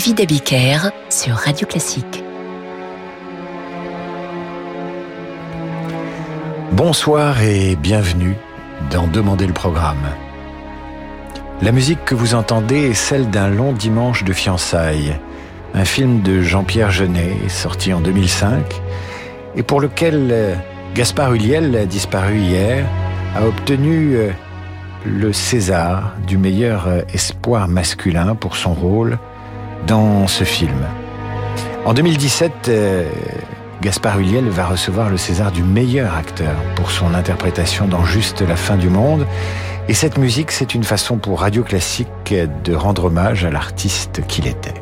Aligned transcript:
David 0.00 0.20
Abiker 0.22 0.78
sur 1.10 1.34
Radio 1.34 1.66
Classique. 1.66 2.24
Bonsoir 6.72 7.42
et 7.42 7.76
bienvenue 7.76 8.34
dans 8.90 9.06
Demander 9.06 9.46
le 9.46 9.52
programme. 9.52 10.08
La 11.60 11.70
musique 11.70 12.02
que 12.06 12.14
vous 12.14 12.34
entendez 12.34 12.78
est 12.78 12.94
celle 12.94 13.28
d'un 13.28 13.50
long 13.50 13.74
dimanche 13.74 14.24
de 14.24 14.32
fiançailles, 14.32 15.18
un 15.74 15.84
film 15.84 16.22
de 16.22 16.40
Jean-Pierre 16.40 16.90
Jeunet 16.90 17.36
sorti 17.48 17.92
en 17.92 18.00
2005 18.00 18.80
et 19.54 19.62
pour 19.62 19.82
lequel 19.82 20.28
euh, 20.32 20.54
Gaspard 20.94 21.34
Huliel, 21.34 21.86
disparu 21.86 22.38
hier, 22.38 22.86
a 23.36 23.44
obtenu 23.44 24.14
euh, 24.14 24.30
le 25.04 25.34
César 25.34 26.14
du 26.26 26.38
meilleur 26.38 26.88
euh, 26.88 27.02
espoir 27.12 27.68
masculin 27.68 28.34
pour 28.34 28.56
son 28.56 28.72
rôle 28.72 29.18
dans 29.86 30.26
ce 30.26 30.44
film. 30.44 30.86
En 31.84 31.94
2017, 31.94 32.70
Gaspard 33.80 34.18
Huliel 34.18 34.48
va 34.48 34.66
recevoir 34.66 35.08
le 35.08 35.16
César 35.16 35.52
du 35.52 35.62
meilleur 35.62 36.14
acteur 36.14 36.54
pour 36.76 36.90
son 36.90 37.14
interprétation 37.14 37.86
dans 37.86 38.04
Juste 38.04 38.42
la 38.42 38.56
fin 38.56 38.76
du 38.76 38.90
monde. 38.90 39.26
Et 39.88 39.94
cette 39.94 40.18
musique, 40.18 40.52
c'est 40.52 40.74
une 40.74 40.84
façon 40.84 41.16
pour 41.16 41.40
Radio 41.40 41.62
Classique 41.62 42.34
de 42.64 42.74
rendre 42.74 43.06
hommage 43.06 43.44
à 43.44 43.50
l'artiste 43.50 44.20
qu'il 44.28 44.46
était. 44.46 44.79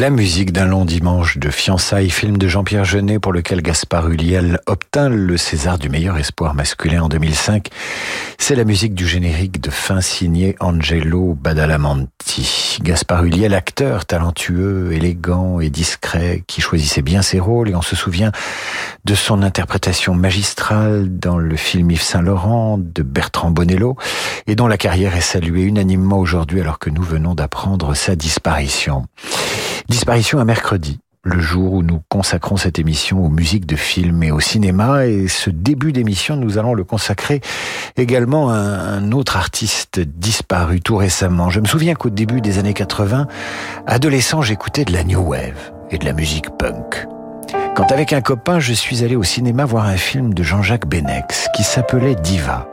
La 0.00 0.10
musique 0.10 0.52
d'un 0.52 0.66
long 0.66 0.84
dimanche 0.84 1.38
de 1.38 1.50
fiançailles, 1.50 2.10
film 2.10 2.36
de 2.36 2.48
Jean-Pierre 2.48 2.84
Jeunet 2.84 3.20
pour 3.20 3.32
lequel 3.32 3.62
Gaspard 3.62 4.10
Ulliel 4.10 4.58
obtint 4.66 5.08
le 5.08 5.36
César 5.36 5.78
du 5.78 5.88
meilleur 5.88 6.18
espoir 6.18 6.52
masculin 6.52 7.04
en 7.04 7.08
2005. 7.08 7.68
C'est 8.36 8.56
la 8.56 8.64
musique 8.64 8.94
du 8.94 9.06
générique 9.06 9.60
de 9.60 9.70
fin 9.70 10.00
signé 10.00 10.56
Angelo 10.58 11.38
Badalamenti. 11.40 12.78
Gaspard 12.82 13.22
Ulliel, 13.24 13.54
acteur 13.54 14.04
talentueux, 14.04 14.92
élégant 14.92 15.60
et 15.60 15.70
discret, 15.70 16.42
qui 16.48 16.60
choisissait 16.60 17.02
bien 17.02 17.22
ses 17.22 17.38
rôles 17.38 17.70
et 17.70 17.76
on 17.76 17.82
se 17.82 17.94
souvient 17.94 18.32
de 19.04 19.14
son 19.14 19.44
interprétation 19.44 20.14
magistrale 20.14 21.20
dans 21.20 21.38
le 21.38 21.54
film 21.54 21.92
Yves 21.92 22.02
Saint-Laurent 22.02 22.78
de 22.78 23.04
Bertrand 23.04 23.52
Bonello 23.52 23.96
et 24.48 24.56
dont 24.56 24.66
la 24.66 24.76
carrière 24.76 25.14
est 25.16 25.20
saluée 25.20 25.62
unanimement 25.62 26.18
aujourd'hui 26.18 26.60
alors 26.60 26.80
que 26.80 26.90
nous 26.90 27.04
venons 27.04 27.36
d'apprendre 27.36 27.94
sa 27.94 28.16
disparition. 28.16 29.06
Disparition 29.88 30.38
à 30.38 30.44
mercredi, 30.44 30.98
le 31.24 31.38
jour 31.40 31.74
où 31.74 31.82
nous 31.82 32.00
consacrons 32.08 32.56
cette 32.56 32.78
émission 32.78 33.24
aux 33.24 33.28
musiques 33.28 33.66
de 33.66 33.76
films 33.76 34.22
et 34.22 34.30
au 34.30 34.40
cinéma. 34.40 35.06
Et 35.06 35.28
ce 35.28 35.50
début 35.50 35.92
d'émission, 35.92 36.36
nous 36.36 36.58
allons 36.58 36.74
le 36.74 36.84
consacrer 36.84 37.40
également 37.96 38.50
à 38.50 38.54
un 38.54 39.12
autre 39.12 39.36
artiste 39.36 40.00
disparu 40.00 40.80
tout 40.80 40.96
récemment. 40.96 41.50
Je 41.50 41.60
me 41.60 41.66
souviens 41.66 41.94
qu'au 41.94 42.10
début 42.10 42.40
des 42.40 42.58
années 42.58 42.74
80, 42.74 43.26
adolescent, 43.86 44.42
j'écoutais 44.42 44.84
de 44.84 44.92
la 44.92 45.04
new 45.04 45.20
wave 45.20 45.72
et 45.90 45.98
de 45.98 46.04
la 46.04 46.12
musique 46.12 46.50
punk. 46.58 47.06
Quand 47.76 47.90
avec 47.92 48.12
un 48.12 48.20
copain, 48.20 48.60
je 48.60 48.72
suis 48.72 49.04
allé 49.04 49.16
au 49.16 49.22
cinéma 49.22 49.64
voir 49.64 49.86
un 49.86 49.96
film 49.96 50.32
de 50.32 50.42
Jean-Jacques 50.42 50.86
Benex 50.86 51.48
qui 51.54 51.62
s'appelait 51.62 52.14
Diva. 52.14 52.68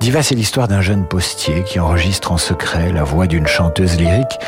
Diva, 0.00 0.22
c'est 0.22 0.34
l'histoire 0.34 0.68
d'un 0.68 0.82
jeune 0.82 1.06
postier 1.06 1.64
qui 1.64 1.80
enregistre 1.80 2.32
en 2.32 2.38
secret 2.38 2.92
la 2.92 3.02
voix 3.02 3.26
d'une 3.26 3.46
chanteuse 3.46 3.96
lyrique 3.96 4.38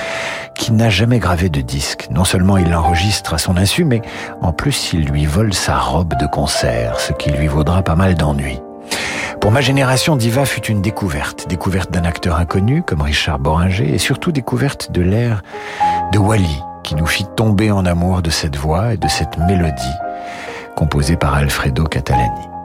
qui 0.54 0.72
n'a 0.72 0.90
jamais 0.90 1.18
gravé 1.18 1.48
de 1.48 1.60
disque. 1.60 2.08
Non 2.10 2.24
seulement 2.24 2.56
il 2.56 2.70
l'enregistre 2.70 3.34
à 3.34 3.38
son 3.38 3.56
insu, 3.56 3.84
mais 3.84 4.02
en 4.42 4.52
plus 4.52 4.92
il 4.92 5.06
lui 5.06 5.24
vole 5.24 5.54
sa 5.54 5.78
robe 5.78 6.14
de 6.20 6.26
concert, 6.26 7.00
ce 7.00 7.12
qui 7.12 7.30
lui 7.30 7.46
vaudra 7.46 7.82
pas 7.82 7.96
mal 7.96 8.14
d'ennuis. 8.14 8.60
Pour 9.40 9.52
ma 9.52 9.60
génération, 9.60 10.16
Diva 10.16 10.44
fut 10.44 10.66
une 10.66 10.82
découverte. 10.82 11.48
Découverte 11.48 11.92
d'un 11.92 12.04
acteur 12.04 12.36
inconnu 12.36 12.82
comme 12.82 13.02
Richard 13.02 13.38
Boringer 13.38 13.94
et 13.94 13.98
surtout 13.98 14.32
découverte 14.32 14.90
de 14.90 15.00
l'air 15.00 15.42
de 16.12 16.18
Wally 16.18 16.62
qui 16.82 16.96
nous 16.96 17.06
fit 17.06 17.26
tomber 17.36 17.70
en 17.70 17.86
amour 17.86 18.20
de 18.20 18.30
cette 18.30 18.56
voix 18.56 18.94
et 18.94 18.96
de 18.96 19.08
cette 19.08 19.38
mélodie 19.38 19.94
composée 20.74 21.16
par 21.16 21.34
Alfredo 21.34 21.84
Catalani. 21.84 22.57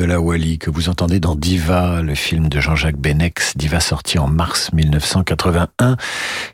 Wally 0.00 0.58
que 0.58 0.70
vous 0.70 0.88
entendez 0.88 1.20
dans 1.20 1.34
Diva, 1.34 2.02
le 2.02 2.14
film 2.14 2.48
de 2.48 2.60
Jean-Jacques 2.60 2.96
Benex, 2.96 3.56
Diva 3.56 3.80
sorti 3.80 4.18
en 4.18 4.26
mars 4.26 4.72
1981, 4.72 5.96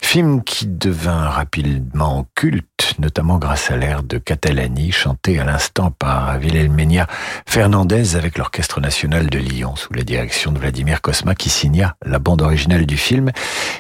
film 0.03 0.43
qui 0.43 0.67
devint 0.67 1.29
rapidement 1.29 2.27
culte, 2.35 2.95
notamment 2.99 3.39
grâce 3.39 3.71
à 3.71 3.77
l'air 3.77 4.03
de 4.03 4.19
Catalani, 4.19 4.91
chanté 4.93 5.39
à 5.39 5.45
l'instant 5.45 5.91
par 5.91 6.39
Wilhelmina 6.39 7.07
Fernandez 7.47 8.17
avec 8.17 8.39
l'Orchestre 8.39 8.81
national 8.81 9.31
de 9.31 9.39
Lyon 9.39 9.77
sous 9.77 9.93
la 9.93 10.03
direction 10.03 10.51
de 10.51 10.59
Vladimir 10.59 11.01
Kosma 11.01 11.35
qui 11.35 11.49
signa 11.49 11.97
la 12.05 12.19
bande 12.19 12.43
originale 12.43 12.87
du 12.87 12.97
film 12.97 13.31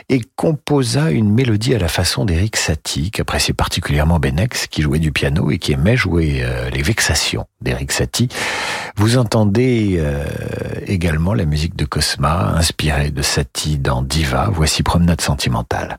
et 0.08 0.20
composa 0.36 1.10
une 1.10 1.32
mélodie 1.32 1.74
à 1.74 1.78
la 1.78 1.88
façon 1.88 2.24
d'Eric 2.24 2.56
Satie, 2.56 3.10
qu'appréciait 3.10 3.54
particulièrement 3.54 4.18
Benex, 4.18 4.68
qui 4.68 4.82
jouait 4.82 4.98
du 4.98 5.12
piano 5.12 5.50
et 5.50 5.58
qui 5.58 5.72
aimait 5.72 5.96
jouer 5.96 6.40
euh, 6.42 6.70
les 6.70 6.82
vexations 6.82 7.46
d'Eric 7.60 7.92
Satie. 7.92 8.28
Vous 8.98 9.16
entendez 9.16 9.94
euh, 10.00 10.24
également 10.84 11.32
la 11.32 11.44
musique 11.44 11.76
de 11.76 11.84
Cosma, 11.84 12.54
inspirée 12.56 13.12
de 13.12 13.22
Satie 13.22 13.78
dans 13.78 14.02
Diva. 14.02 14.50
Voici 14.52 14.82
Promenade 14.82 15.20
sentimentale. 15.20 15.98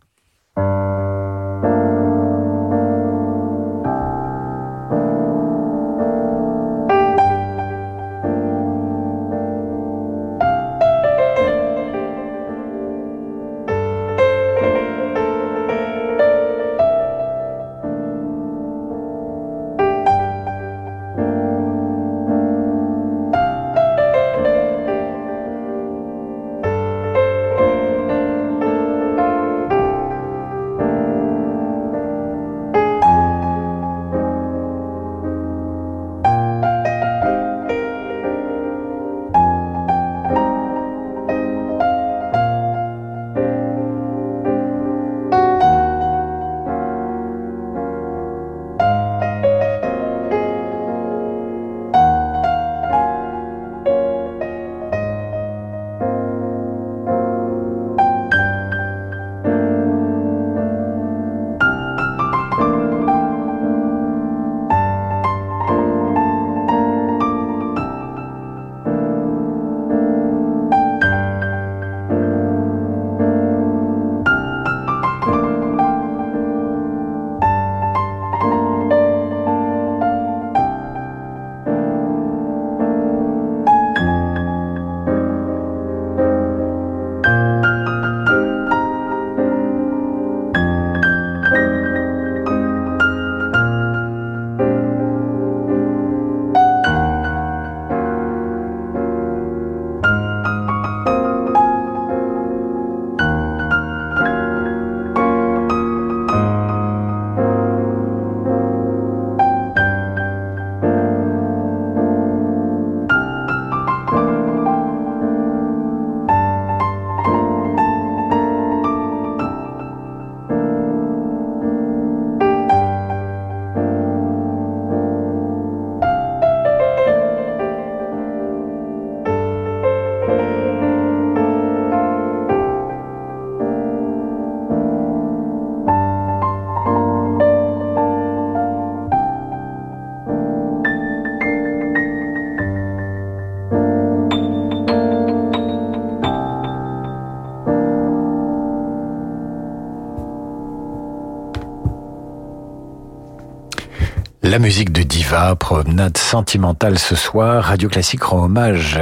La 154.60 154.66
musique 154.66 154.92
de 154.92 155.04
Diva, 155.04 155.56
promenade 155.56 156.18
sentimentale 156.18 157.00
ce 157.00 157.16
soir, 157.16 157.64
Radio 157.64 157.88
Classique 157.88 158.24
rend 158.24 158.44
hommage 158.44 159.00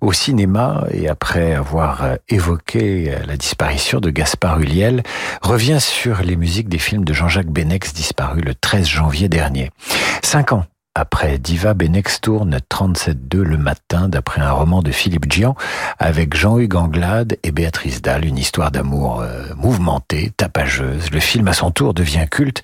au 0.00 0.12
cinéma 0.12 0.84
et 0.90 1.08
après 1.08 1.54
avoir 1.54 2.16
évoqué 2.28 3.14
la 3.24 3.36
disparition 3.36 4.00
de 4.00 4.10
Gaspard 4.10 4.58
Huliel, 4.58 5.04
revient 5.42 5.78
sur 5.80 6.22
les 6.22 6.34
musiques 6.34 6.68
des 6.68 6.80
films 6.80 7.04
de 7.04 7.12
Jean-Jacques 7.12 7.52
Benex 7.52 7.94
disparu 7.94 8.40
le 8.40 8.52
13 8.52 8.88
janvier 8.88 9.28
dernier. 9.28 9.70
Cinq 10.24 10.50
ans 10.50 10.64
après 10.94 11.38
Diva 11.38 11.72
Benex 11.72 12.20
tourne 12.20 12.58
37-2 12.68 13.38
le 13.42 13.56
matin 13.56 14.08
d'après 14.08 14.40
un 14.40 14.50
roman 14.50 14.82
de 14.82 14.90
Philippe 14.90 15.32
Gian 15.32 15.54
avec 15.98 16.36
Jean-Hugues 16.36 16.74
Anglade 16.74 17.38
et 17.42 17.52
Béatrice 17.52 18.02
Dalle, 18.02 18.24
une 18.24 18.38
histoire 18.38 18.70
d'amour 18.72 19.20
euh, 19.20 19.54
mouvementée, 19.56 20.32
tapageuse. 20.36 21.10
Le 21.12 21.20
film 21.20 21.46
à 21.48 21.52
son 21.52 21.70
tour 21.70 21.94
devient 21.94 22.26
culte 22.28 22.62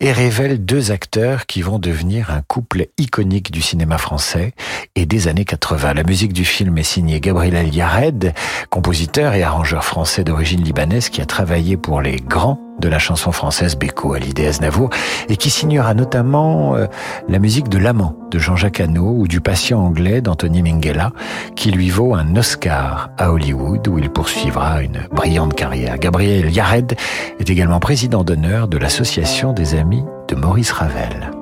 et 0.00 0.10
révèle 0.10 0.64
deux 0.64 0.90
acteurs 0.90 1.46
qui 1.46 1.62
vont 1.62 1.78
devenir 1.78 2.30
un 2.30 2.42
couple 2.42 2.88
iconique 2.98 3.52
du 3.52 3.62
cinéma 3.62 3.98
français 3.98 4.52
et 4.96 5.06
des 5.06 5.28
années 5.28 5.44
80. 5.44 5.94
La 5.94 6.02
musique 6.02 6.32
du 6.32 6.44
film 6.44 6.76
est 6.78 6.82
signée 6.82 7.20
Gabriel 7.20 7.72
Yared, 7.72 8.34
compositeur 8.70 9.34
et 9.34 9.42
arrangeur 9.42 9.84
français 9.84 10.24
d'origine 10.24 10.62
libanaise 10.62 11.08
qui 11.08 11.20
a 11.20 11.26
travaillé 11.26 11.76
pour 11.76 12.00
les 12.00 12.16
grands 12.16 12.58
de 12.80 12.88
la 12.88 12.98
chanson 12.98 13.32
française 13.32 13.76
Beko 13.76 14.14
Hallyday 14.14 14.46
Aznavour 14.46 14.90
et 15.28 15.36
qui 15.36 15.50
signera 15.50 15.94
notamment 15.94 16.76
euh, 16.76 16.86
la 17.28 17.38
musique 17.38 17.68
de 17.68 17.78
L'amant 17.78 18.16
de 18.30 18.38
Jean-Jacques 18.38 18.80
Hano 18.80 19.14
ou 19.16 19.28
du 19.28 19.40
patient 19.40 19.80
anglais 19.80 20.20
d'Anthony 20.20 20.62
Minghella 20.62 21.12
qui 21.56 21.70
lui 21.70 21.90
vaut 21.90 22.14
un 22.14 22.36
Oscar 22.36 23.10
à 23.18 23.32
Hollywood 23.32 23.86
où 23.88 23.98
il 23.98 24.10
poursuivra 24.10 24.82
une 24.82 25.06
brillante 25.12 25.54
carrière. 25.54 25.98
Gabriel 25.98 26.50
Yared 26.50 26.96
est 27.38 27.50
également 27.50 27.80
président 27.80 28.24
d'honneur 28.24 28.68
de 28.68 28.78
l'association 28.78 29.52
des 29.52 29.74
amis 29.74 30.04
de 30.28 30.34
Maurice 30.34 30.72
Ravel. 30.72 31.39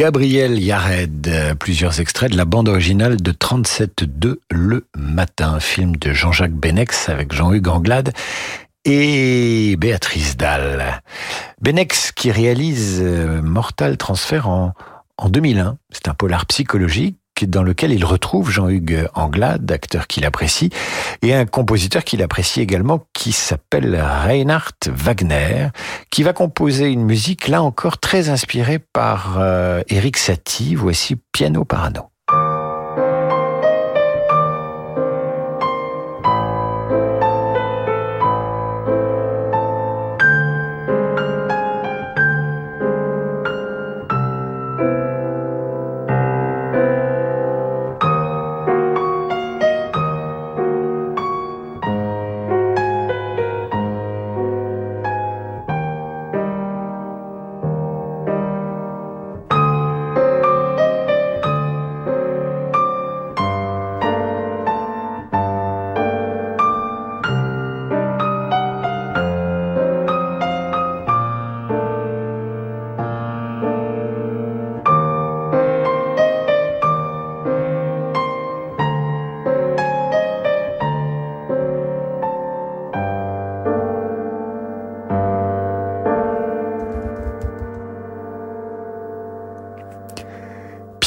Gabriel 0.00 0.58
Yared, 0.58 1.56
plusieurs 1.58 2.00
extraits 2.00 2.32
de 2.32 2.36
la 2.38 2.46
bande 2.46 2.70
originale 2.70 3.20
de 3.20 3.32
37.2 3.32 4.36
Le 4.50 4.86
Matin, 4.96 5.60
film 5.60 5.94
de 5.96 6.14
Jean-Jacques 6.14 6.54
Benex 6.54 7.10
avec 7.10 7.34
Jean-Hugues 7.34 7.68
Anglade 7.68 8.14
et 8.86 9.76
Béatrice 9.76 10.38
Dalle. 10.38 11.02
Benex 11.60 12.12
qui 12.12 12.30
réalise 12.30 13.00
euh, 13.02 13.42
Mortal 13.42 13.98
Transfer 13.98 14.48
en, 14.48 14.72
en 15.18 15.28
2001. 15.28 15.76
C'est 15.90 16.08
un 16.08 16.14
polar 16.14 16.46
psychologique 16.46 17.19
dans 17.46 17.62
lequel 17.62 17.92
il 17.92 18.04
retrouve 18.04 18.50
Jean-Hugues 18.50 19.06
Anglade, 19.14 19.70
acteur 19.70 20.06
qu'il 20.06 20.24
apprécie, 20.24 20.70
et 21.22 21.34
un 21.34 21.46
compositeur 21.46 22.04
qu'il 22.04 22.22
apprécie 22.22 22.60
également, 22.60 23.06
qui 23.12 23.32
s'appelle 23.32 24.00
Reinhard 24.00 24.72
Wagner, 24.86 25.68
qui 26.10 26.22
va 26.22 26.32
composer 26.32 26.86
une 26.86 27.04
musique 27.04 27.48
là 27.48 27.62
encore 27.62 27.98
très 27.98 28.28
inspirée 28.28 28.78
par 28.78 29.36
euh, 29.38 29.82
Eric 29.88 30.16
Satie. 30.16 30.74
Voici 30.74 31.16
Piano 31.32 31.64
Parano. 31.64 32.09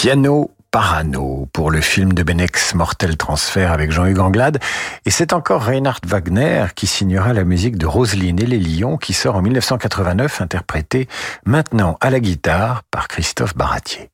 Piano 0.03 0.51
Parano 0.69 1.47
pour 1.53 1.71
le 1.71 1.79
film 1.79 2.11
de 2.11 2.23
Benex 2.23 2.75
Mortel 2.75 3.15
Transfer 3.15 3.71
avec 3.71 3.93
Jean-Hugues 3.93 4.19
Anglade. 4.19 4.59
Et 5.05 5.11
c'est 5.11 5.31
encore 5.31 5.63
Reinhard 5.63 6.01
Wagner 6.05 6.65
qui 6.75 6.87
signera 6.87 7.31
la 7.31 7.45
musique 7.45 7.77
de 7.77 7.85
Roselyne 7.85 8.41
et 8.41 8.45
les 8.45 8.59
Lions 8.59 8.97
qui 8.97 9.13
sort 9.13 9.37
en 9.37 9.41
1989 9.41 10.41
interprétée 10.41 11.07
maintenant 11.45 11.97
à 12.01 12.09
la 12.09 12.19
guitare 12.19 12.83
par 12.91 13.07
Christophe 13.07 13.55
Baratier. 13.55 14.09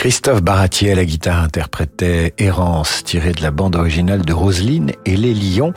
Christophe 0.00 0.42
Baratier 0.42 0.92
à 0.92 0.94
la 0.94 1.04
guitare 1.04 1.42
interprétait 1.42 2.32
Errance, 2.38 3.04
tirée 3.04 3.32
de 3.32 3.42
la 3.42 3.50
bande 3.50 3.76
originale 3.76 4.24
de 4.24 4.32
Roselyne 4.32 4.92
et 5.04 5.14
Les 5.14 5.34
Lions, 5.34 5.74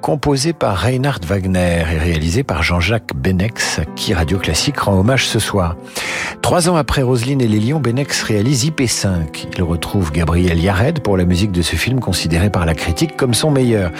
composée 0.00 0.54
par 0.54 0.78
Reinhard 0.78 1.20
Wagner 1.26 1.84
et 1.92 1.98
réalisée 1.98 2.42
par 2.42 2.62
Jean-Jacques 2.62 3.14
Benex, 3.14 3.80
qui 3.94 4.14
Radio 4.14 4.38
Classique 4.38 4.78
rend 4.78 4.98
hommage 4.98 5.26
ce 5.26 5.38
soir. 5.38 5.76
Trois 6.40 6.70
ans 6.70 6.76
après 6.76 7.02
Roselyne 7.02 7.42
et 7.42 7.48
Les 7.48 7.60
Lions, 7.60 7.78
Benex 7.78 8.22
réalise 8.22 8.64
IP5. 8.64 9.48
Il 9.58 9.62
retrouve 9.62 10.10
Gabriel 10.10 10.58
Yared 10.58 11.00
pour 11.00 11.18
la 11.18 11.26
musique 11.26 11.52
de 11.52 11.60
ce 11.60 11.76
film 11.76 12.00
considéré 12.00 12.48
par 12.48 12.64
la 12.64 12.74
critique 12.74 13.14
comme 13.14 13.34
son 13.34 13.50
meilleur. 13.50 13.90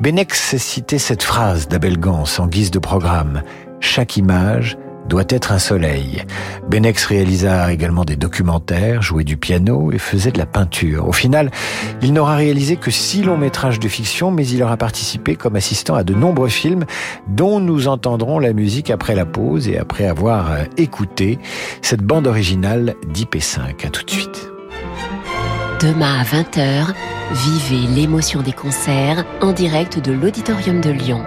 Benex 0.00 0.58
citait 0.58 0.98
cette 0.98 1.22
phrase 1.22 1.66
d'Abel 1.66 1.98
Gans 1.98 2.24
en 2.36 2.46
guise 2.46 2.70
de 2.70 2.78
programme. 2.78 3.42
Chaque 3.80 4.18
image 4.18 4.76
doit 5.08 5.24
être 5.28 5.52
un 5.52 5.58
soleil. 5.58 6.22
Benex 6.68 7.04
réalisa 7.06 7.72
également 7.72 8.04
des 8.04 8.16
documentaires, 8.16 9.02
jouait 9.02 9.24
du 9.24 9.36
piano 9.36 9.92
et 9.92 9.98
faisait 9.98 10.32
de 10.32 10.38
la 10.38 10.46
peinture. 10.46 11.08
Au 11.08 11.12
final, 11.12 11.50
il 12.02 12.12
n'aura 12.12 12.36
réalisé 12.36 12.76
que 12.76 12.90
six 12.90 13.22
longs 13.22 13.36
métrages 13.36 13.80
de 13.80 13.88
fiction, 13.88 14.30
mais 14.30 14.46
il 14.46 14.62
aura 14.62 14.76
participé 14.76 15.36
comme 15.36 15.56
assistant 15.56 15.94
à 15.94 16.04
de 16.04 16.14
nombreux 16.14 16.48
films 16.48 16.84
dont 17.28 17.60
nous 17.60 17.88
entendrons 17.88 18.38
la 18.38 18.52
musique 18.52 18.90
après 18.90 19.14
la 19.14 19.26
pause 19.26 19.68
et 19.68 19.78
après 19.78 20.06
avoir 20.06 20.52
euh, 20.52 20.64
écouté 20.76 21.38
cette 21.82 22.02
bande 22.02 22.26
originale 22.26 22.94
d'IP5. 23.12 23.86
À 23.86 23.90
tout 23.90 24.04
de 24.04 24.10
suite. 24.10 24.48
Demain 25.80 26.20
à 26.20 26.24
20h, 26.24 26.94
vivez 27.32 27.86
l'émotion 27.94 28.40
des 28.42 28.52
concerts 28.52 29.24
en 29.42 29.52
direct 29.52 29.98
de 29.98 30.12
l'Auditorium 30.12 30.80
de 30.80 30.90
Lyon 30.90 31.22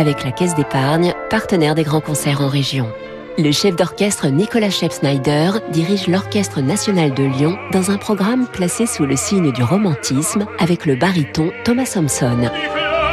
avec 0.00 0.24
la 0.24 0.32
Caisse 0.32 0.54
d'épargne, 0.54 1.12
partenaire 1.28 1.74
des 1.74 1.82
grands 1.82 2.00
concerts 2.00 2.40
en 2.40 2.48
région. 2.48 2.90
Le 3.38 3.52
chef 3.52 3.76
d'orchestre 3.76 4.28
Nicolas 4.28 4.70
Shep-Snyder 4.70 5.50
dirige 5.70 6.06
l'Orchestre 6.08 6.62
national 6.62 7.12
de 7.12 7.22
Lyon 7.22 7.58
dans 7.70 7.90
un 7.90 7.98
programme 7.98 8.46
placé 8.46 8.86
sous 8.86 9.04
le 9.04 9.14
signe 9.14 9.52
du 9.52 9.62
romantisme 9.62 10.46
avec 10.58 10.86
le 10.86 10.96
baryton 10.96 11.52
Thomas 11.64 11.90
Thompson. 11.92 12.50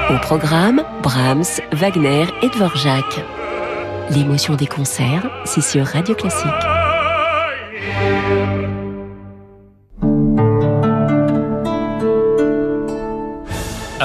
Au 0.09 0.17
programme, 0.21 0.83
Brahms, 1.03 1.61
Wagner 1.73 2.25
et 2.41 2.49
Dvorak. 2.49 3.21
L'émotion 4.09 4.55
des 4.55 4.67
concerts, 4.67 5.29
c'est 5.43 5.61
sur 5.61 5.85
Radio 5.85 6.15
Classique. 6.15 6.76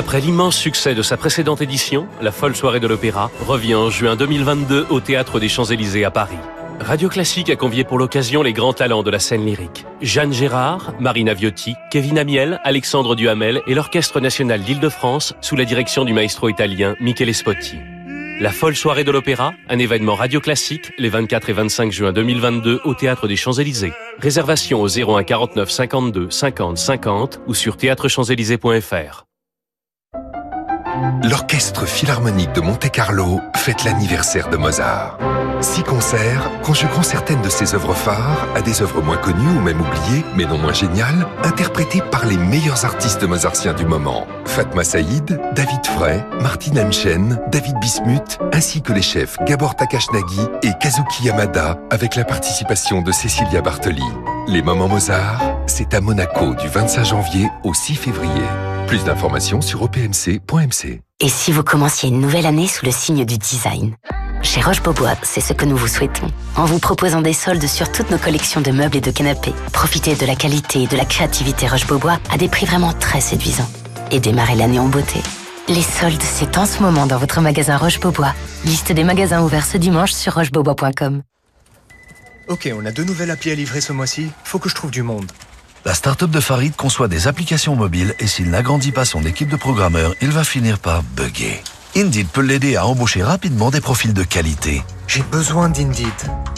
Après 0.02 0.20
l'immense 0.20 0.56
succès 0.56 0.96
de 0.96 1.02
sa 1.02 1.16
précédente 1.16 1.62
édition, 1.62 2.08
La 2.20 2.32
folle 2.32 2.56
soirée 2.56 2.80
de 2.80 2.88
l'opéra 2.88 3.30
revient 3.46 3.76
en 3.76 3.88
juin 3.88 4.16
2022 4.16 4.86
au 4.90 4.98
Théâtre 4.98 5.38
des 5.38 5.48
Champs-Élysées 5.48 6.04
à 6.04 6.10
Paris. 6.10 6.40
Radio 6.80 7.08
Classique 7.08 7.50
a 7.50 7.54
convié 7.54 7.84
pour 7.84 7.98
l'occasion 7.98 8.42
les 8.42 8.52
grands 8.52 8.72
talents 8.72 9.04
de 9.04 9.10
la 9.12 9.20
scène 9.20 9.46
lyrique. 9.46 9.86
Jeanne 10.00 10.32
Gérard, 10.32 10.92
Marina 10.98 11.34
Viotti, 11.34 11.76
Kevin 11.92 12.18
Amiel, 12.18 12.60
Alexandre 12.64 13.14
Duhamel 13.14 13.62
et 13.68 13.74
l'Orchestre 13.74 14.18
national 14.18 14.62
d'Île-de-France 14.62 15.34
sous 15.40 15.54
la 15.54 15.64
direction 15.64 16.04
du 16.04 16.12
maestro 16.12 16.48
italien 16.48 16.96
Michele 16.98 17.32
Spotti. 17.32 17.76
La 18.40 18.50
folle 18.50 18.74
soirée 18.74 19.04
de 19.04 19.12
l'opéra, 19.12 19.52
un 19.68 19.78
événement 19.78 20.16
radio 20.16 20.40
classique 20.40 20.90
les 20.98 21.10
24 21.10 21.48
et 21.48 21.52
25 21.52 21.92
juin 21.92 22.12
2022 22.12 22.80
au 22.84 22.94
Théâtre 22.94 23.28
des 23.28 23.36
Champs-Élysées. 23.36 23.92
Réservation 24.18 24.82
au 24.82 24.88
01 24.88 25.22
49 25.22 25.70
52 25.70 26.28
50 26.28 26.76
50 26.76 27.40
ou 27.46 27.54
sur 27.54 27.76
théâtrechamps-élysées.fr. 27.76 29.26
L'Orchestre 31.22 31.86
Philharmonique 31.86 32.52
de 32.52 32.60
Monte-Carlo 32.60 33.40
fête 33.56 33.84
l'anniversaire 33.84 34.48
de 34.48 34.56
Mozart. 34.56 35.18
Six 35.60 35.82
concerts 35.82 36.50
conjugueront 36.62 37.02
certaines 37.02 37.42
de 37.42 37.48
ses 37.48 37.74
œuvres 37.74 37.94
phares 37.94 38.46
à 38.54 38.60
des 38.60 38.82
œuvres 38.82 39.02
moins 39.02 39.16
connues 39.16 39.56
ou 39.56 39.60
même 39.60 39.80
oubliées, 39.80 40.24
mais 40.36 40.44
non 40.44 40.58
moins 40.58 40.72
géniales, 40.72 41.26
interprétées 41.44 42.02
par 42.10 42.26
les 42.26 42.36
meilleurs 42.36 42.84
artistes 42.84 43.22
mozartiens 43.22 43.72
du 43.72 43.84
moment. 43.84 44.26
Fatma 44.44 44.84
Saïd, 44.84 45.40
David 45.54 45.86
Frey, 45.86 46.24
Martin 46.40 46.76
Hamchen, 46.76 47.38
David 47.48 47.78
Bismuth, 47.80 48.38
ainsi 48.52 48.82
que 48.82 48.92
les 48.92 49.02
chefs 49.02 49.38
Gabor 49.44 49.76
Takashnagi 49.76 50.40
et 50.62 50.72
Kazuki 50.80 51.24
Yamada, 51.24 51.78
avec 51.90 52.16
la 52.16 52.24
participation 52.24 53.02
de 53.02 53.12
Cecilia 53.12 53.60
Bartoli. 53.60 54.02
Les 54.48 54.62
moments 54.62 54.88
Mozart, 54.88 55.40
c'est 55.66 55.94
à 55.94 56.00
Monaco 56.00 56.54
du 56.54 56.68
25 56.68 57.04
janvier 57.04 57.48
au 57.62 57.74
6 57.74 57.94
février. 57.94 58.42
Plus 58.92 59.04
d'informations 59.04 59.62
sur 59.62 59.80
opmc.mc. 59.80 61.00
Et 61.20 61.28
si 61.30 61.50
vous 61.50 61.62
commenciez 61.62 62.10
une 62.10 62.20
nouvelle 62.20 62.44
année 62.44 62.68
sous 62.68 62.84
le 62.84 62.92
signe 62.92 63.24
du 63.24 63.38
design? 63.38 63.96
Chez 64.42 64.60
Roche-Beaubois, 64.60 65.14
c'est 65.22 65.40
ce 65.40 65.54
que 65.54 65.64
nous 65.64 65.78
vous 65.78 65.88
souhaitons. 65.88 66.26
En 66.56 66.66
vous 66.66 66.78
proposant 66.78 67.22
des 67.22 67.32
soldes 67.32 67.66
sur 67.66 67.90
toutes 67.90 68.10
nos 68.10 68.18
collections 68.18 68.60
de 68.60 68.70
meubles 68.70 68.98
et 68.98 69.00
de 69.00 69.10
canapés, 69.10 69.54
profitez 69.72 70.14
de 70.14 70.26
la 70.26 70.34
qualité 70.34 70.82
et 70.82 70.86
de 70.86 70.96
la 70.98 71.06
créativité 71.06 71.66
Roche-Beaubois 71.66 72.18
à 72.30 72.36
des 72.36 72.48
prix 72.48 72.66
vraiment 72.66 72.92
très 72.92 73.22
séduisants. 73.22 73.70
Et 74.10 74.20
démarrez 74.20 74.56
l'année 74.56 74.78
en 74.78 74.88
beauté. 74.88 75.22
Les 75.68 75.80
soldes, 75.80 76.22
c'est 76.22 76.58
en 76.58 76.66
ce 76.66 76.82
moment 76.82 77.06
dans 77.06 77.16
votre 77.16 77.40
magasin 77.40 77.78
Roche-Beaubois. 77.78 78.34
Liste 78.66 78.92
des 78.92 79.04
magasins 79.04 79.42
ouverts 79.42 79.64
ce 79.64 79.78
dimanche 79.78 80.12
sur 80.12 80.34
rochebeaubois.com. 80.34 81.22
Ok, 82.48 82.70
on 82.78 82.84
a 82.84 82.92
deux 82.92 83.04
nouvelles 83.04 83.30
applis 83.30 83.52
à 83.52 83.54
livrer 83.54 83.80
ce 83.80 83.94
mois-ci. 83.94 84.28
Faut 84.44 84.58
que 84.58 84.68
je 84.68 84.74
trouve 84.74 84.90
du 84.90 85.02
monde. 85.02 85.32
La 85.84 85.94
start-up 85.94 86.30
de 86.30 86.38
Farid 86.38 86.76
conçoit 86.76 87.08
des 87.08 87.26
applications 87.26 87.74
mobiles 87.74 88.14
et 88.20 88.28
s'il 88.28 88.50
n'agrandit 88.50 88.92
pas 88.92 89.04
son 89.04 89.24
équipe 89.24 89.48
de 89.48 89.56
programmeurs, 89.56 90.14
il 90.20 90.30
va 90.30 90.44
finir 90.44 90.78
par 90.78 91.02
bugger. 91.02 91.60
Indeed 91.96 92.28
peut 92.28 92.40
l'aider 92.40 92.76
à 92.76 92.86
embaucher 92.86 93.22
rapidement 93.22 93.70
des 93.70 93.80
profils 93.80 94.14
de 94.14 94.22
qualité. 94.22 94.82
J'ai 95.08 95.22
besoin 95.22 95.68
d'Indeed. 95.68 96.06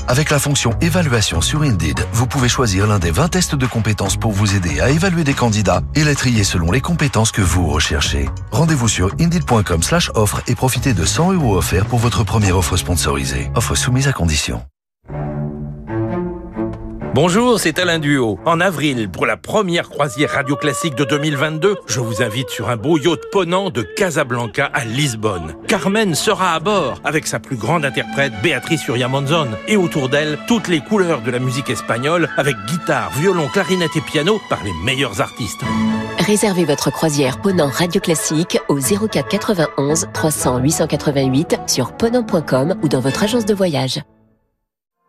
Avec 0.07 0.31
la 0.31 0.39
fonction 0.39 0.71
évaluation 0.81 1.41
sur 1.41 1.63
Indeed, 1.63 2.07
vous 2.13 2.27
pouvez 2.27 2.49
choisir 2.49 2.87
l'un 2.87 2.99
des 2.99 3.11
20 3.11 3.29
tests 3.29 3.55
de 3.55 3.67
compétences 3.67 4.17
pour 4.17 4.33
vous 4.33 4.55
aider 4.55 4.81
à 4.81 4.91
évaluer 4.91 5.25
des 5.25 5.35
candidats 5.35 5.81
et 5.95 6.05
les 6.05 6.15
trier 6.15 6.45
selon 6.45 6.71
les 6.71 6.83
compétences 6.83 7.33
que 7.33 7.43
vous 7.43 7.67
recherchez. 7.67 8.29
Rendez-vous 8.53 8.89
sur 8.89 9.11
indeed.com 9.19 9.83
slash 9.83 10.11
offre 10.15 10.43
et 10.47 10.55
profitez 10.55 10.93
de 10.93 11.05
100 11.05 11.33
euros 11.33 11.57
offerts 11.57 11.87
pour 11.87 11.99
votre 11.99 12.25
première 12.25 12.59
offre 12.59 12.77
sponsorisée. 12.77 13.51
Offre 13.55 13.75
soumise 13.75 14.07
à 14.07 14.13
condition. 14.13 14.63
Bonjour, 17.15 17.61
c'est 17.61 17.79
Alain 17.79 18.01
Duo. 18.01 18.41
En 18.45 18.59
avril, 18.61 19.09
pour 19.09 19.25
la 19.25 19.37
première 19.37 19.89
croisière 19.89 20.31
radio 20.31 20.57
classique 20.57 20.97
de 20.97 21.05
2022, 21.05 21.77
je 21.87 22.01
vous 22.01 22.25
invite 22.25 22.51
sur 22.51 22.71
un 22.71 22.77
beau 22.77 22.99
yacht 22.99 23.21
ponant 23.31 23.71
de 23.71 23.83
Casablanca 23.83 24.69
à 24.75 24.85
Lisbonne. 24.85 25.55
Carmen 25.69 26.17
sera 26.17 26.55
à 26.55 26.59
bord 26.59 27.01
avec 27.05 27.29
sa 27.29 27.39
plus 27.39 27.55
grande 27.55 27.85
interprète 27.85 28.33
Béatrice 28.43 28.89
Uriamonzon 28.89 29.47
et 29.69 29.77
autour 29.77 30.09
d'elle 30.09 30.41
toutes 30.49 30.67
les 30.67 30.81
couleurs 30.81 31.21
de 31.21 31.31
la 31.31 31.39
musique 31.39 31.71
espagnole 31.71 32.29
avec 32.37 32.57
guitare, 32.67 33.13
violon, 33.13 33.47
clarinette 33.47 33.95
et 33.95 34.01
piano 34.01 34.41
par 34.51 34.65
les 34.65 34.73
meilleurs 34.83 35.21
artistes. 35.21 35.63
Réservez 36.19 36.65
votre 36.65 36.91
croisière 36.91 37.41
Ponant 37.41 37.71
Radio 37.71 38.01
Classique 38.01 38.59
au 38.67 38.81
04 38.81 39.29
91 39.29 40.09
300 40.13 40.59
888 40.59 41.61
sur 41.69 41.93
ponant.com 41.93 42.75
ou 42.83 42.89
dans 42.89 43.01
votre 43.01 43.23
agence 43.23 43.47
de 43.47 43.55
voyage. 43.55 44.03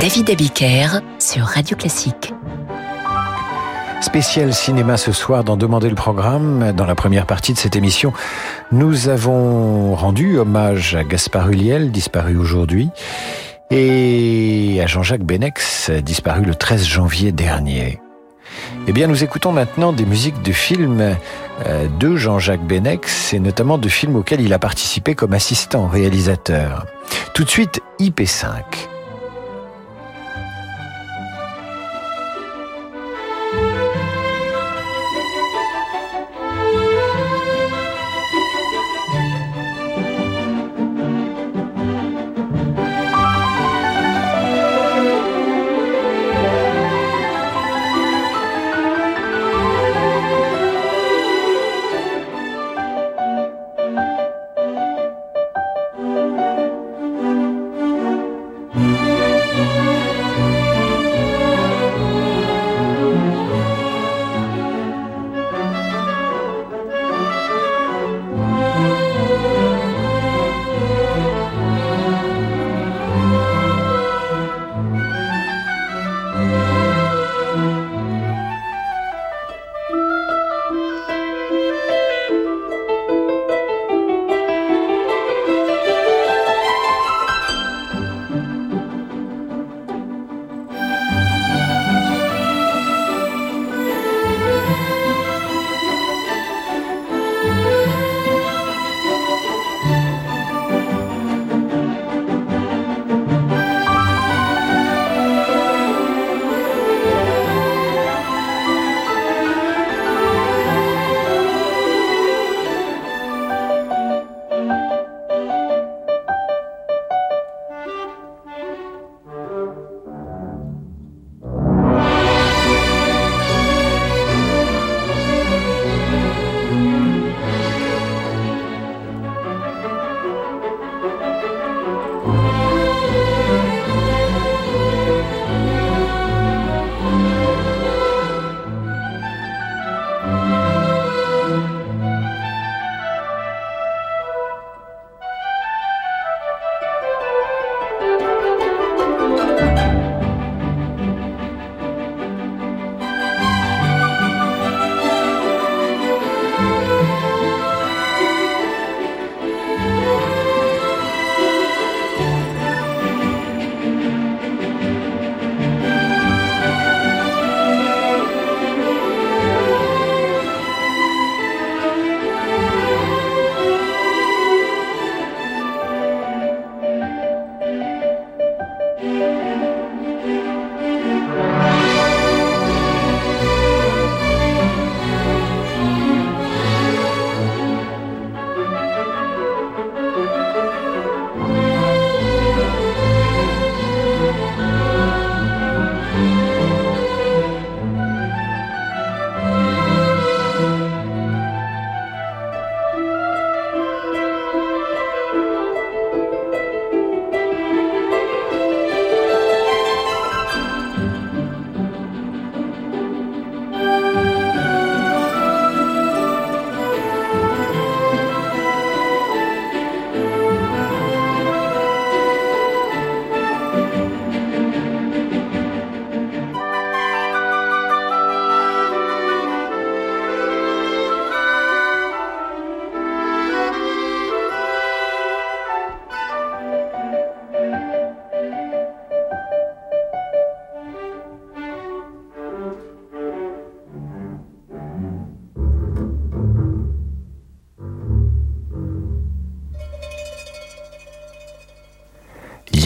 David 0.00 0.28
Abiker 0.28 1.00
sur 1.18 1.44
Radio 1.44 1.74
Classique. 1.74 2.34
Spécial 4.02 4.52
cinéma 4.52 4.98
ce 4.98 5.10
soir 5.10 5.42
dans 5.42 5.56
Demander 5.56 5.88
le 5.88 5.94
programme. 5.94 6.72
Dans 6.72 6.84
la 6.84 6.94
première 6.94 7.24
partie 7.24 7.54
de 7.54 7.58
cette 7.58 7.76
émission, 7.76 8.12
nous 8.72 9.08
avons 9.08 9.94
rendu 9.94 10.38
hommage 10.38 10.94
à 10.96 11.02
Gaspard 11.02 11.48
Huliel, 11.48 11.92
disparu 11.92 12.36
aujourd'hui, 12.36 12.90
et 13.70 14.78
à 14.82 14.86
Jean-Jacques 14.86 15.24
Benex, 15.24 15.90
disparu 15.90 16.42
le 16.42 16.54
13 16.54 16.84
janvier 16.84 17.32
dernier. 17.32 17.98
Eh 18.88 18.92
bien, 18.92 19.06
nous 19.06 19.24
écoutons 19.24 19.52
maintenant 19.52 19.94
des 19.94 20.04
musiques 20.04 20.42
de 20.42 20.52
films 20.52 21.16
euh, 21.66 21.88
de 21.98 22.16
Jean-Jacques 22.16 22.66
Benex 22.66 23.32
et 23.32 23.38
notamment 23.38 23.78
de 23.78 23.88
films 23.88 24.16
auxquels 24.16 24.42
il 24.42 24.52
a 24.52 24.58
participé 24.58 25.14
comme 25.14 25.32
assistant 25.32 25.88
réalisateur. 25.88 26.84
Tout 27.32 27.44
de 27.44 27.50
suite, 27.50 27.80
IP5. 27.98 28.62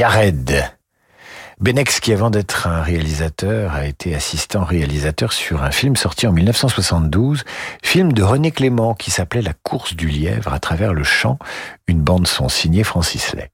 Yared. 0.00 0.64
Benex, 1.60 2.00
qui 2.00 2.14
avant 2.14 2.30
d'être 2.30 2.66
un 2.66 2.80
réalisateur, 2.80 3.74
a 3.74 3.84
été 3.84 4.14
assistant 4.14 4.64
réalisateur 4.64 5.30
sur 5.30 5.62
un 5.62 5.70
film 5.70 5.94
sorti 5.94 6.26
en 6.26 6.32
1972, 6.32 7.44
film 7.82 8.14
de 8.14 8.22
René 8.22 8.50
Clément 8.50 8.94
qui 8.94 9.10
s'appelait 9.10 9.42
La 9.42 9.52
course 9.52 9.94
du 9.94 10.08
lièvre 10.08 10.54
à 10.54 10.58
travers 10.58 10.94
le 10.94 11.04
champ, 11.04 11.38
une 11.86 12.00
bande 12.00 12.26
son 12.26 12.48
signée 12.48 12.82
Francis 12.82 13.34
Lay. 13.34 13.50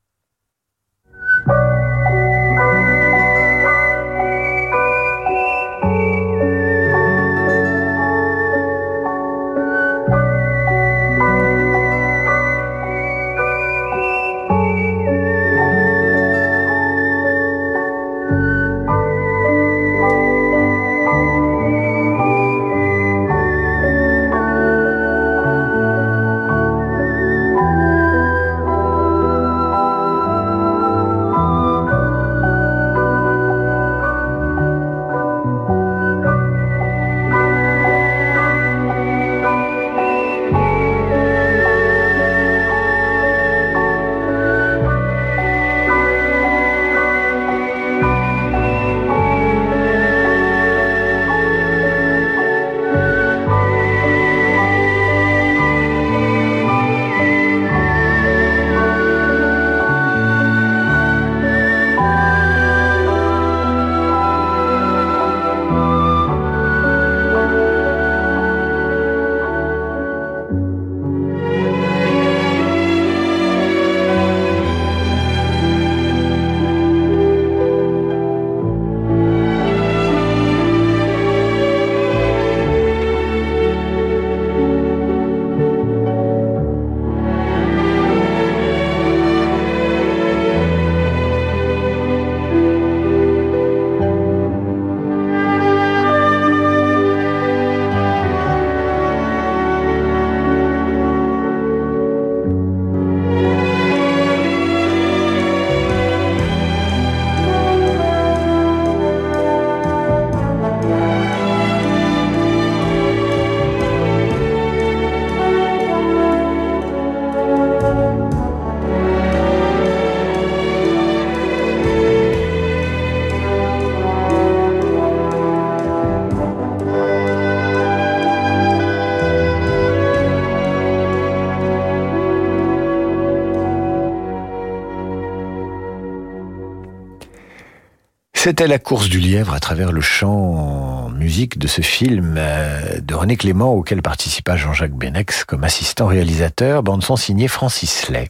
C'était 138.46 138.68
la 138.68 138.78
course 138.78 139.08
du 139.08 139.18
lièvre 139.18 139.54
à 139.54 139.58
travers 139.58 139.90
le 139.90 140.00
chant 140.00 141.10
musique 141.10 141.58
de 141.58 141.66
ce 141.66 141.80
film 141.80 142.36
euh, 142.38 143.00
de 143.00 143.12
René 143.12 143.36
Clément 143.36 143.74
auquel 143.74 144.02
participa 144.02 144.54
Jean-Jacques 144.54 144.94
Benex 144.94 145.42
comme 145.42 145.64
assistant 145.64 146.06
réalisateur, 146.06 146.84
bande 146.84 147.02
son 147.02 147.16
signée 147.16 147.48
Francis 147.48 148.08
Lay. 148.08 148.28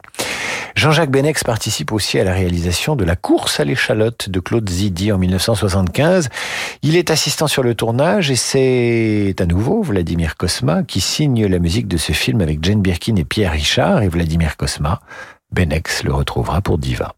Jean-Jacques 0.74 1.10
Benex 1.10 1.44
participe 1.44 1.92
aussi 1.92 2.18
à 2.18 2.24
la 2.24 2.32
réalisation 2.32 2.96
de 2.96 3.04
La 3.04 3.14
course 3.14 3.60
à 3.60 3.64
l'échalote 3.64 4.30
de 4.30 4.40
Claude 4.40 4.66
Zidi 4.66 5.12
en 5.12 5.18
1975. 5.18 6.30
Il 6.80 6.96
est 6.96 7.10
assistant 7.10 7.46
sur 7.46 7.62
le 7.62 7.74
tournage 7.74 8.30
et 8.30 8.36
c'est 8.36 9.34
à 9.38 9.44
nouveau 9.44 9.82
Vladimir 9.82 10.38
Kosma 10.38 10.82
qui 10.82 11.02
signe 11.02 11.44
la 11.44 11.58
musique 11.58 11.88
de 11.88 11.98
ce 11.98 12.12
film 12.12 12.40
avec 12.40 12.64
Jane 12.64 12.80
Birkin 12.80 13.16
et 13.16 13.24
Pierre 13.24 13.52
Richard 13.52 14.00
et 14.00 14.08
Vladimir 14.08 14.56
Kosma. 14.56 15.02
Benex 15.52 16.04
le 16.04 16.14
retrouvera 16.14 16.62
pour 16.62 16.78
Diva. 16.78 17.14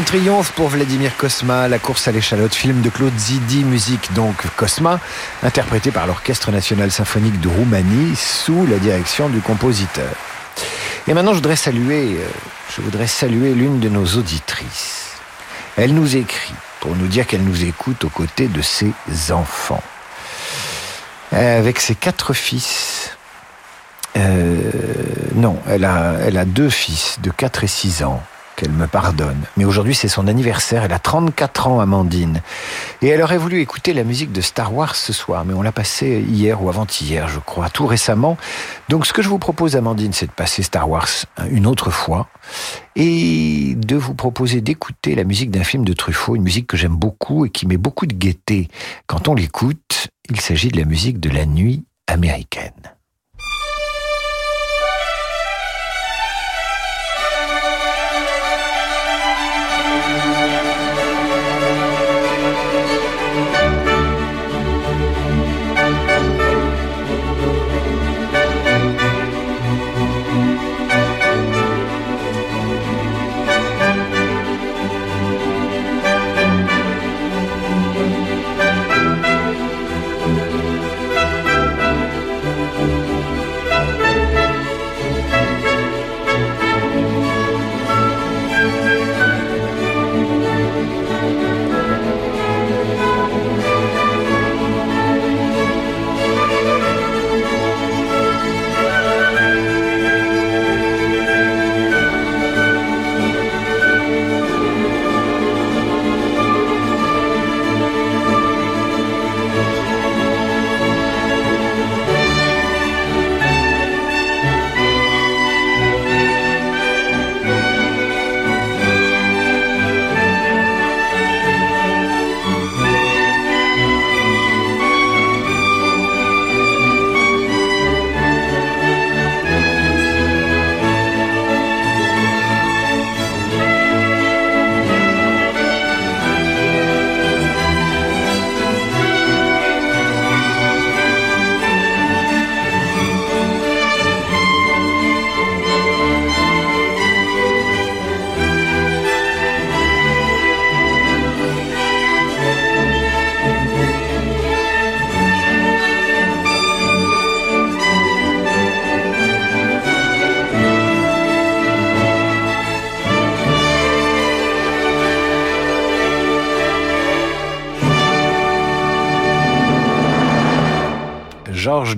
Un 0.00 0.02
triomphe 0.02 0.52
pour 0.52 0.70
Vladimir 0.70 1.14
Kosma, 1.18 1.68
La 1.68 1.78
course 1.78 2.08
à 2.08 2.10
l'échalote, 2.10 2.54
film 2.54 2.80
de 2.80 2.88
Claude 2.88 3.18
Zidi, 3.18 3.64
musique 3.64 4.14
donc 4.14 4.34
Kosma, 4.56 4.98
interprété 5.42 5.90
par 5.90 6.06
l'Orchestre 6.06 6.50
national 6.50 6.90
symphonique 6.90 7.38
de 7.38 7.48
Roumanie 7.48 8.16
sous 8.16 8.64
la 8.66 8.78
direction 8.78 9.28
du 9.28 9.40
compositeur. 9.40 10.08
Et 11.06 11.12
maintenant, 11.12 11.32
je 11.32 11.36
voudrais 11.36 11.54
saluer, 11.54 12.14
euh, 12.14 12.26
je 12.74 12.80
voudrais 12.80 13.06
saluer 13.06 13.52
l'une 13.52 13.78
de 13.78 13.90
nos 13.90 14.06
auditrices. 14.06 15.16
Elle 15.76 15.92
nous 15.92 16.16
écrit 16.16 16.54
pour 16.80 16.96
nous 16.96 17.06
dire 17.06 17.26
qu'elle 17.26 17.44
nous 17.44 17.64
écoute 17.64 18.02
aux 18.04 18.08
côtés 18.08 18.48
de 18.48 18.62
ses 18.62 18.94
enfants. 19.28 19.82
Avec 21.30 21.78
ses 21.78 21.94
quatre 21.94 22.32
fils. 22.32 23.18
Euh, 24.16 24.70
non, 25.34 25.58
elle 25.68 25.84
a, 25.84 26.14
elle 26.24 26.38
a 26.38 26.46
deux 26.46 26.70
fils 26.70 27.18
de 27.20 27.30
4 27.30 27.64
et 27.64 27.68
6 27.68 28.02
ans 28.02 28.22
qu'elle 28.60 28.72
me 28.72 28.86
pardonne. 28.86 29.40
Mais 29.56 29.64
aujourd'hui, 29.64 29.94
c'est 29.94 30.08
son 30.08 30.28
anniversaire. 30.28 30.84
Elle 30.84 30.92
a 30.92 30.98
34 30.98 31.66
ans, 31.66 31.80
Amandine. 31.80 32.42
Et 33.00 33.08
elle 33.08 33.22
aurait 33.22 33.38
voulu 33.38 33.60
écouter 33.60 33.94
la 33.94 34.04
musique 34.04 34.32
de 34.32 34.42
Star 34.42 34.74
Wars 34.74 34.94
ce 34.94 35.14
soir, 35.14 35.46
mais 35.46 35.54
on 35.54 35.62
l'a 35.62 35.72
passé 35.72 36.22
hier 36.28 36.62
ou 36.62 36.68
avant-hier, 36.68 37.26
je 37.28 37.38
crois, 37.38 37.70
tout 37.70 37.86
récemment. 37.86 38.36
Donc, 38.90 39.06
ce 39.06 39.14
que 39.14 39.22
je 39.22 39.30
vous 39.30 39.38
propose, 39.38 39.76
Amandine, 39.76 40.12
c'est 40.12 40.26
de 40.26 40.32
passer 40.32 40.62
Star 40.62 40.90
Wars 40.90 41.08
une 41.50 41.66
autre 41.66 41.90
fois 41.90 42.28
et 42.96 43.74
de 43.76 43.96
vous 43.96 44.14
proposer 44.14 44.60
d'écouter 44.60 45.14
la 45.14 45.24
musique 45.24 45.50
d'un 45.50 45.64
film 45.64 45.86
de 45.86 45.94
Truffaut, 45.94 46.36
une 46.36 46.42
musique 46.42 46.66
que 46.66 46.76
j'aime 46.76 46.96
beaucoup 46.96 47.46
et 47.46 47.50
qui 47.50 47.66
met 47.66 47.78
beaucoup 47.78 48.04
de 48.04 48.14
gaieté. 48.14 48.68
Quand 49.06 49.26
on 49.28 49.34
l'écoute, 49.34 50.08
il 50.28 50.38
s'agit 50.38 50.68
de 50.68 50.76
la 50.76 50.84
musique 50.84 51.18
de 51.18 51.30
la 51.30 51.46
nuit 51.46 51.84
américaine. 52.06 52.99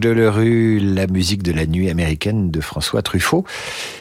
Delerue, 0.03 0.80
la 0.80 1.07
musique 1.07 1.44
de 1.44 1.53
la 1.53 1.64
nuit 1.64 1.88
américaine 1.88 2.50
de 2.50 2.61
François 2.61 3.03
Truffaut. 3.03 3.44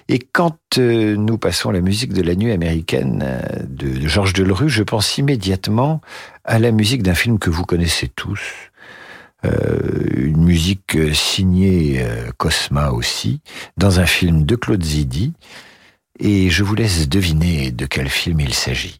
Et 0.09 0.17
quand 0.17 0.57
euh, 0.79 1.15
nous 1.15 1.37
passons 1.37 1.69
la 1.69 1.79
musique 1.79 2.11
de 2.11 2.23
la 2.23 2.33
nuit 2.33 2.51
américaine 2.51 3.23
euh, 3.23 3.41
de, 3.67 4.07
Georges 4.07 4.33
Delerue, 4.33 4.69
je 4.69 4.81
pense 4.81 5.19
immédiatement 5.19 6.01
à 6.43 6.57
la 6.57 6.71
musique 6.71 7.03
d'un 7.03 7.13
film 7.13 7.37
que 7.37 7.51
vous 7.51 7.63
connaissez 7.63 8.07
tous. 8.07 8.41
Euh, 9.45 9.79
une 10.15 10.43
musique 10.43 10.97
signée 11.13 12.03
Cosma 12.37 12.91
aussi, 12.91 13.41
dans 13.77 13.99
un 13.99 14.07
film 14.07 14.43
de 14.43 14.55
Claude 14.55 14.83
Zidi. 14.83 15.33
Et 16.19 16.49
je 16.49 16.63
vous 16.63 16.75
laisse 16.75 17.07
deviner 17.07 17.71
de 17.71 17.85
quel 17.85 18.09
film 18.09 18.39
il 18.39 18.53
s'agit. 18.53 18.99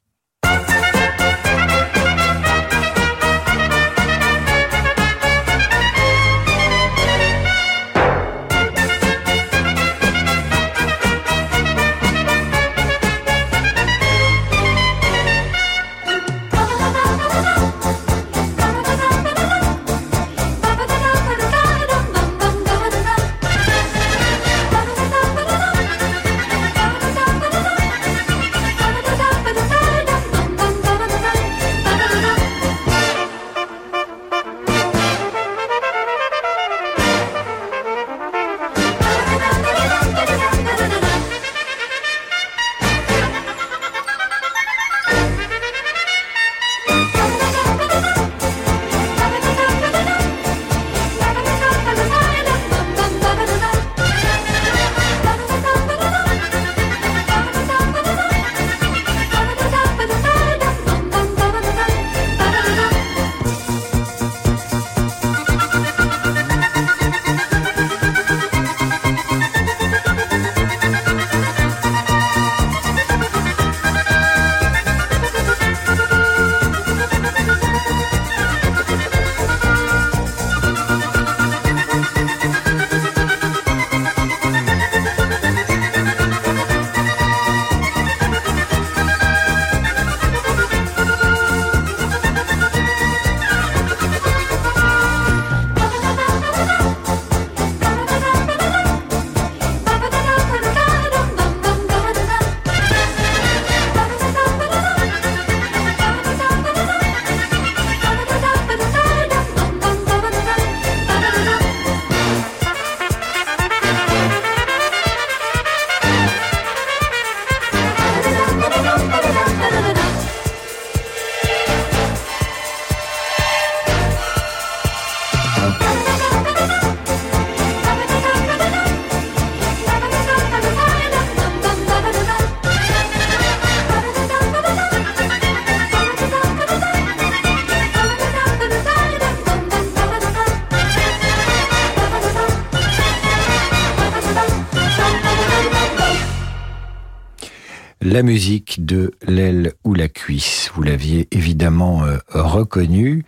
La 148.12 148.24
musique 148.24 148.86
de 148.86 149.14
l'aile 149.26 149.72
ou 149.86 149.94
la 149.94 150.10
cuisse. 150.10 150.70
Vous 150.76 150.84
l'aviez 150.84 151.30
évidemment 151.32 152.04
euh, 152.04 152.18
reconnu. 152.30 153.24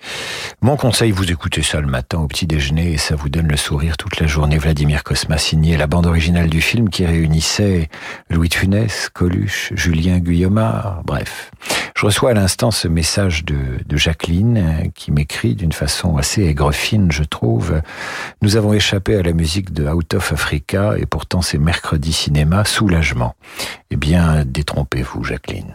Mon 0.61 0.75
conseil, 0.75 1.11
vous 1.11 1.31
écoutez 1.31 1.63
ça 1.63 1.79
le 1.79 1.88
matin 1.88 2.19
au 2.19 2.27
petit 2.27 2.47
déjeuner 2.47 2.91
et 2.91 2.97
ça 2.97 3.15
vous 3.15 3.29
donne 3.29 3.47
le 3.47 3.55
sourire 3.55 3.95
toute 3.95 4.19
la 4.19 4.27
journée. 4.27 4.57
Vladimir 4.57 5.03
Cosma 5.03 5.38
signé 5.38 5.77
la 5.77 5.88
bande 5.88 6.05
originale 6.05 6.49
du 6.49 6.59
film 6.59 6.89
qui 6.89 7.05
réunissait 7.05 7.88
Louis 8.29 8.49
de 8.49 8.55
Funès, 8.55 9.07
Coluche, 9.07 9.71
Julien 9.73 10.19
Guillaumard, 10.19 11.01
bref. 11.05 11.51
Je 11.95 12.05
reçois 12.05 12.31
à 12.31 12.34
l'instant 12.34 12.69
ce 12.69 12.89
message 12.89 13.45
de, 13.45 13.55
de 13.86 13.95
Jacqueline 13.95 14.57
euh, 14.57 14.89
qui 14.93 15.13
m'écrit 15.13 15.55
d'une 15.55 15.71
façon 15.71 16.17
assez 16.17 16.43
aigrefine, 16.43 17.09
je 17.09 17.23
trouve. 17.23 17.81
Nous 18.41 18.57
avons 18.57 18.73
échappé 18.73 19.15
à 19.15 19.23
la 19.23 19.31
musique 19.31 19.71
de 19.71 19.88
Out 19.88 20.15
of 20.15 20.34
Africa 20.34 20.95
et 20.97 21.05
pourtant 21.05 21.41
c'est 21.41 21.57
mercredi 21.57 22.11
cinéma, 22.11 22.65
soulagement. 22.65 23.36
Eh 23.93 23.95
bien, 23.95 24.43
détrompez-vous, 24.43 25.23
Jacqueline. 25.23 25.71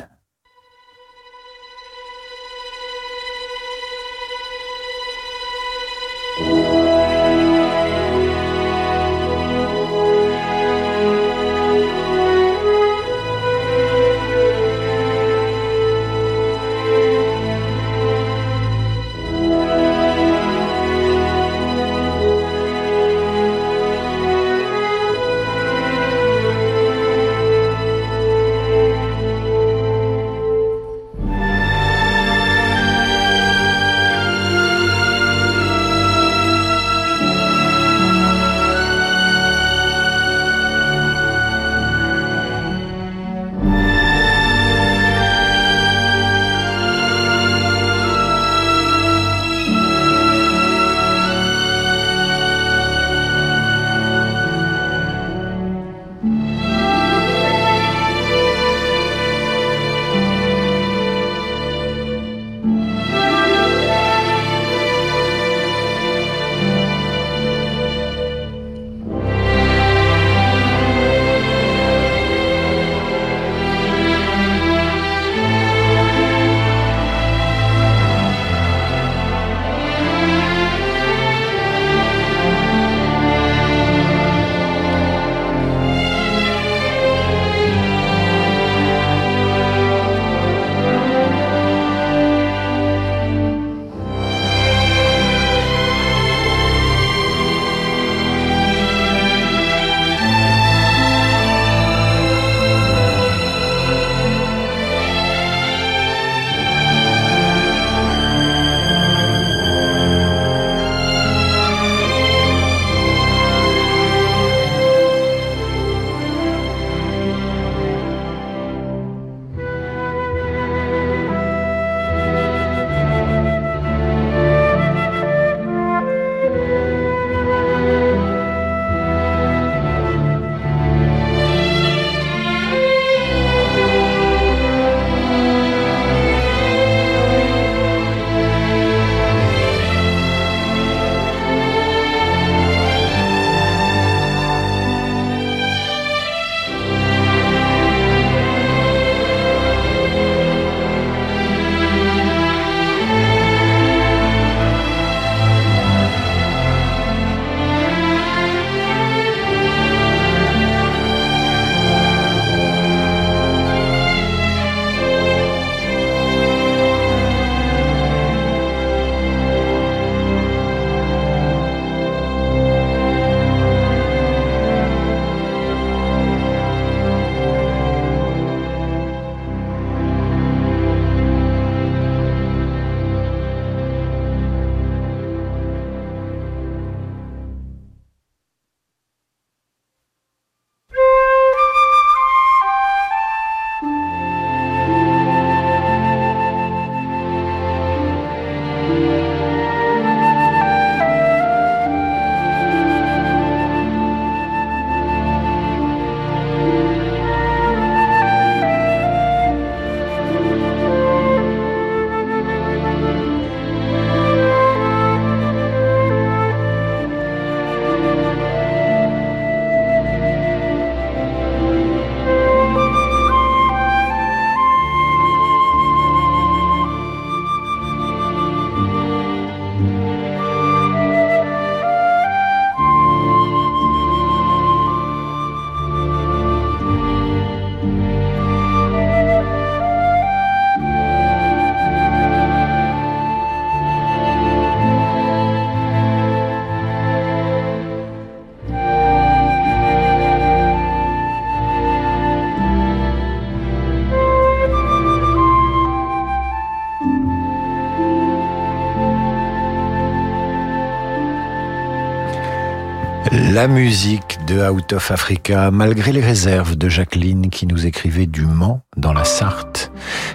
La 263.58 263.66
musique 263.66 264.38
de 264.46 264.70
Out 264.70 264.92
of 264.92 265.10
Africa, 265.10 265.72
malgré 265.72 266.12
les 266.12 266.20
réserves 266.20 266.76
de 266.76 266.88
Jacqueline 266.88 267.50
qui 267.50 267.66
nous 267.66 267.86
écrivait 267.86 268.26
du 268.26 268.46
Mans 268.46 268.82
dans 268.96 269.12
la 269.12 269.24
Sarthe. 269.24 269.90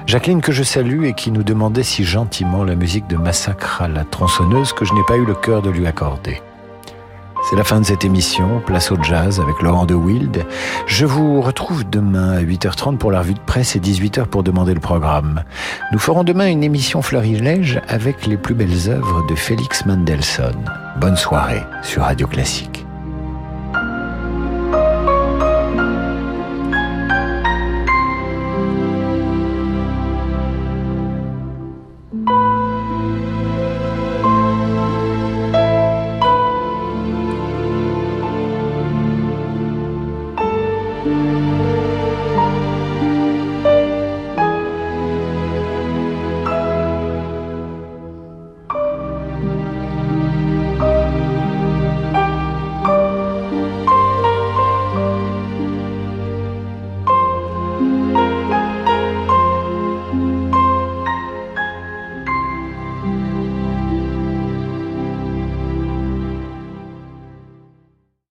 Jacqueline 0.06 0.42
que 0.42 0.52
je 0.52 0.62
salue 0.62 1.06
et 1.06 1.14
qui 1.14 1.32
nous 1.32 1.44
demandait 1.44 1.84
si 1.84 2.04
gentiment 2.04 2.66
la 2.66 2.76
musique 2.76 3.08
de 3.08 3.16
Massacre 3.16 3.82
à 3.82 3.88
la 3.88 4.04
tronçonneuse 4.04 4.74
que 4.74 4.84
je 4.84 4.94
n'ai 4.94 5.04
pas 5.08 5.16
eu 5.16 5.26
le 5.26 5.36
cœur 5.36 5.62
de 5.62 5.70
lui 5.70 5.88
accorder. 5.88 6.42
C'est 7.50 7.56
la 7.56 7.64
fin 7.64 7.80
de 7.80 7.86
cette 7.86 8.04
émission, 8.04 8.60
place 8.60 8.92
au 8.92 9.02
jazz 9.02 9.40
avec 9.40 9.62
Laurent 9.62 9.86
de 9.86 9.96
Wild. 9.96 10.46
Je 10.86 11.06
vous 11.06 11.40
retrouve 11.40 11.90
demain 11.90 12.34
à 12.34 12.42
8h30 12.42 12.98
pour 12.98 13.14
la 13.14 13.20
revue 13.20 13.36
de 13.36 13.40
presse 13.40 13.78
et 13.78 13.80
18h 13.80 14.26
pour 14.26 14.44
demander 14.44 14.74
le 14.74 14.82
programme. 14.82 15.46
Nous 15.94 16.00
ferons 16.00 16.26
demain 16.26 16.50
une 16.50 16.62
émission 16.62 17.02
florilège 17.02 17.80
avec 17.88 18.28
les 18.28 18.36
plus 18.36 18.54
belles 18.54 18.90
œuvres 18.90 19.26
de 19.28 19.36
Félix 19.36 19.86
Mendelssohn. 19.86 20.60
Bonne 21.00 21.16
soirée 21.16 21.64
sur 21.84 22.02
Radio 22.02 22.28
Classique. 22.28 22.73